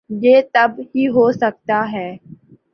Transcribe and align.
یہ 0.21 0.41
تب 0.53 0.71
ہی 0.91 1.07
ہو 1.07 1.31
سکتا 1.33 1.79
ہے۔ 1.91 2.09